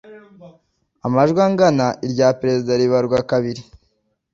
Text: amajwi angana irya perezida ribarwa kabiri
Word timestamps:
amajwi 1.05 1.39
angana 1.47 1.85
irya 2.05 2.27
perezida 2.39 2.71
ribarwa 2.81 3.17
kabiri 3.29 3.61